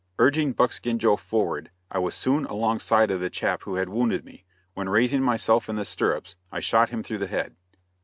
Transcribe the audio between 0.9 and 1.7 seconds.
Joe forward,